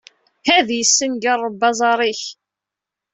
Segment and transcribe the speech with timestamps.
[0.55, 2.21] Ad yessenger Ṛebbi aẓar-ik!